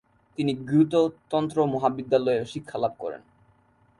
[0.37, 1.01] তিনি গ্যুতো
[1.29, 3.21] তন্ত্র মহাবিদ্যালয়ে শিক্ষালাভ করেন।